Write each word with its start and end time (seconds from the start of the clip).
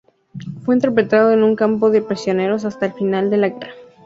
Fue 0.65 0.73
internado 0.73 1.29
en 1.31 1.43
un 1.43 1.55
campo 1.55 1.91
de 1.91 2.01
prisioneros 2.01 2.65
hasta 2.65 2.87
el 2.87 2.93
final 2.93 3.29
de 3.29 3.37
la 3.37 3.49
guerra. 3.49 3.71